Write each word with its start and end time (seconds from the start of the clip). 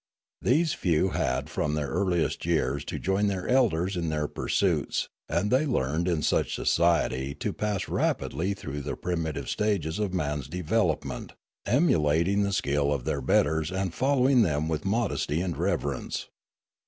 These 0.41 0.73
few 0.73 1.09
had 1.09 1.47
from 1.47 1.75
their 1.75 1.89
earliest 1.89 2.43
years 2.43 2.83
to 2.85 2.97
join 2.97 3.27
their 3.27 3.47
elders 3.47 3.95
in 3.95 4.09
their 4.09 4.27
pursuits, 4.27 5.09
and 5.29 5.51
they 5.51 5.67
learned 5.67 6.07
in 6.07 6.23
such 6.23 6.55
society 6.55 7.35
to 7.35 7.53
pass 7.53 7.87
rapidly 7.87 8.55
through 8.55 8.81
the 8.81 8.95
primitive 8.95 9.47
stages 9.47 9.99
of 9.99 10.11
man's 10.11 10.47
develop 10.47 11.05
ment, 11.05 11.33
emulating 11.67 12.41
the 12.41 12.51
skill 12.51 12.91
of 12.91 13.05
their 13.05 13.21
betters 13.21 13.69
and 13.71 13.93
following 13.93 14.41
them 14.41 14.67
with 14.67 14.85
modesty 14.85 15.39
and 15.39 15.55
reverence. 15.57 16.29